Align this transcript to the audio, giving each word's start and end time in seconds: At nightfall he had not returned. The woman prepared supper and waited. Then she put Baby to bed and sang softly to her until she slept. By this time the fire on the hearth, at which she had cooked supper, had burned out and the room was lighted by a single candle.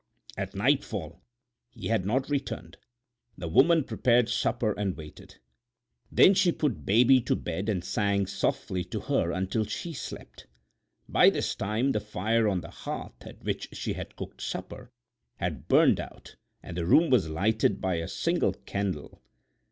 At 0.35 0.55
nightfall 0.55 1.21
he 1.69 1.89
had 1.89 2.07
not 2.07 2.27
returned. 2.27 2.77
The 3.37 3.47
woman 3.47 3.83
prepared 3.83 4.29
supper 4.29 4.73
and 4.73 4.97
waited. 4.97 5.35
Then 6.11 6.33
she 6.33 6.51
put 6.51 6.87
Baby 6.87 7.21
to 7.21 7.35
bed 7.35 7.69
and 7.69 7.85
sang 7.85 8.25
softly 8.25 8.83
to 8.85 9.01
her 9.01 9.31
until 9.31 9.63
she 9.63 9.93
slept. 9.93 10.47
By 11.07 11.29
this 11.29 11.53
time 11.53 11.91
the 11.91 11.99
fire 11.99 12.47
on 12.47 12.61
the 12.61 12.71
hearth, 12.71 13.23
at 13.27 13.43
which 13.43 13.69
she 13.73 13.93
had 13.93 14.15
cooked 14.15 14.41
supper, 14.41 14.89
had 15.37 15.67
burned 15.67 15.99
out 15.99 16.35
and 16.63 16.75
the 16.75 16.87
room 16.87 17.11
was 17.11 17.29
lighted 17.29 17.79
by 17.79 17.97
a 17.97 18.07
single 18.07 18.53
candle. 18.53 19.21